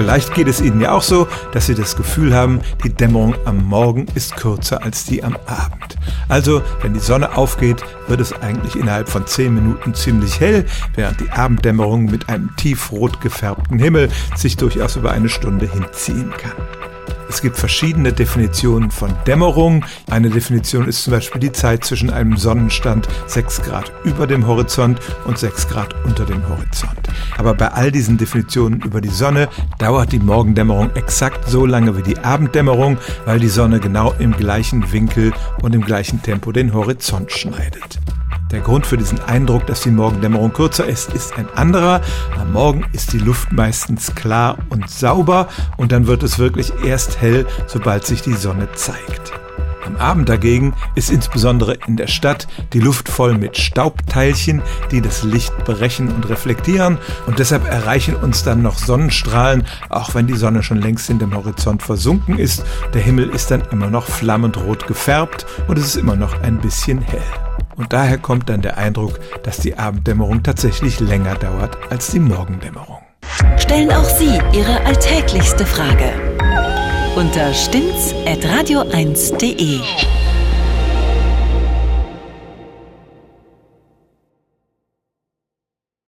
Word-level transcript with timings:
Vielleicht 0.00 0.32
geht 0.32 0.48
es 0.48 0.62
Ihnen 0.62 0.80
ja 0.80 0.92
auch 0.92 1.02
so, 1.02 1.28
dass 1.52 1.66
Sie 1.66 1.74
das 1.74 1.94
Gefühl 1.94 2.34
haben, 2.34 2.62
die 2.82 2.88
Dämmerung 2.88 3.34
am 3.44 3.62
Morgen 3.66 4.06
ist 4.14 4.34
kürzer 4.34 4.82
als 4.82 5.04
die 5.04 5.22
am 5.22 5.36
Abend. 5.44 5.98
Also, 6.26 6.62
wenn 6.80 6.94
die 6.94 7.00
Sonne 7.00 7.36
aufgeht, 7.36 7.84
wird 8.08 8.18
es 8.18 8.32
eigentlich 8.32 8.76
innerhalb 8.76 9.10
von 9.10 9.26
10 9.26 9.54
Minuten 9.54 9.92
ziemlich 9.92 10.40
hell, 10.40 10.64
während 10.94 11.20
die 11.20 11.28
Abenddämmerung 11.28 12.06
mit 12.06 12.30
einem 12.30 12.48
tiefrot 12.56 13.20
gefärbten 13.20 13.78
Himmel 13.78 14.08
sich 14.36 14.56
durchaus 14.56 14.96
über 14.96 15.10
eine 15.10 15.28
Stunde 15.28 15.70
hinziehen 15.70 16.30
kann. 16.30 16.89
Es 17.30 17.42
gibt 17.42 17.56
verschiedene 17.56 18.12
Definitionen 18.12 18.90
von 18.90 19.14
Dämmerung. 19.24 19.84
Eine 20.10 20.30
Definition 20.30 20.88
ist 20.88 21.04
zum 21.04 21.12
Beispiel 21.12 21.40
die 21.40 21.52
Zeit 21.52 21.84
zwischen 21.84 22.10
einem 22.10 22.36
Sonnenstand 22.36 23.06
6 23.28 23.62
Grad 23.62 23.92
über 24.02 24.26
dem 24.26 24.48
Horizont 24.48 24.98
und 25.26 25.38
6 25.38 25.68
Grad 25.68 25.94
unter 26.04 26.26
dem 26.26 26.46
Horizont. 26.48 26.98
Aber 27.38 27.54
bei 27.54 27.68
all 27.68 27.92
diesen 27.92 28.18
Definitionen 28.18 28.80
über 28.80 29.00
die 29.00 29.08
Sonne 29.08 29.48
dauert 29.78 30.10
die 30.10 30.18
Morgendämmerung 30.18 30.90
exakt 30.96 31.48
so 31.48 31.66
lange 31.66 31.96
wie 31.96 32.02
die 32.02 32.18
Abenddämmerung, 32.18 32.98
weil 33.26 33.38
die 33.38 33.48
Sonne 33.48 33.78
genau 33.78 34.12
im 34.18 34.32
gleichen 34.32 34.90
Winkel 34.92 35.32
und 35.62 35.72
im 35.72 35.82
gleichen 35.82 36.20
Tempo 36.22 36.50
den 36.50 36.74
Horizont 36.74 37.30
schneidet. 37.30 38.00
Der 38.52 38.60
Grund 38.60 38.84
für 38.84 38.96
diesen 38.96 39.20
Eindruck, 39.20 39.66
dass 39.66 39.82
die 39.82 39.90
Morgendämmerung 39.90 40.52
kürzer 40.52 40.84
ist, 40.84 41.12
ist 41.14 41.36
ein 41.38 41.48
anderer. 41.54 42.00
Am 42.38 42.52
Morgen 42.52 42.84
ist 42.92 43.12
die 43.12 43.18
Luft 43.18 43.52
meistens 43.52 44.14
klar 44.14 44.58
und 44.70 44.90
sauber 44.90 45.48
und 45.76 45.92
dann 45.92 46.08
wird 46.08 46.24
es 46.24 46.38
wirklich 46.38 46.72
erst 46.84 47.20
hell, 47.20 47.46
sobald 47.66 48.04
sich 48.04 48.22
die 48.22 48.34
Sonne 48.34 48.68
zeigt. 48.72 49.32
Am 49.86 49.96
Abend 49.96 50.28
dagegen 50.28 50.74
ist 50.94 51.10
insbesondere 51.10 51.76
in 51.86 51.96
der 51.96 52.06
Stadt 52.06 52.48
die 52.72 52.80
Luft 52.80 53.08
voll 53.08 53.36
mit 53.38 53.56
Staubteilchen, 53.56 54.62
die 54.90 55.00
das 55.00 55.22
Licht 55.22 55.56
brechen 55.64 56.08
und 56.12 56.28
reflektieren 56.28 56.98
und 57.26 57.38
deshalb 57.38 57.66
erreichen 57.68 58.14
uns 58.14 58.42
dann 58.42 58.62
noch 58.62 58.78
Sonnenstrahlen, 58.78 59.66
auch 59.88 60.14
wenn 60.14 60.26
die 60.26 60.36
Sonne 60.36 60.62
schon 60.62 60.80
längst 60.80 61.08
in 61.08 61.18
dem 61.18 61.34
Horizont 61.34 61.82
versunken 61.82 62.38
ist. 62.38 62.64
Der 62.94 63.00
Himmel 63.00 63.30
ist 63.30 63.50
dann 63.50 63.62
immer 63.70 63.90
noch 63.90 64.06
flammend 64.06 64.58
rot 64.58 64.86
gefärbt 64.86 65.46
und 65.66 65.78
es 65.78 65.86
ist 65.86 65.96
immer 65.96 66.16
noch 66.16 66.40
ein 66.42 66.58
bisschen 66.58 67.00
hell. 67.00 67.49
Und 67.80 67.92
daher 67.94 68.18
kommt 68.18 68.50
dann 68.50 68.60
der 68.60 68.76
Eindruck, 68.76 69.18
dass 69.42 69.56
die 69.56 69.78
Abenddämmerung 69.78 70.42
tatsächlich 70.42 71.00
länger 71.00 71.34
dauert 71.34 71.78
als 71.90 72.10
die 72.10 72.20
Morgendämmerung. 72.20 72.98
Stellen 73.56 73.90
auch 73.90 74.04
Sie 74.04 74.38
Ihre 74.52 74.84
alltäglichste 74.84 75.64
Frage 75.64 76.12
unter 77.16 77.54
stimmtz.radio1.de. 77.54 79.80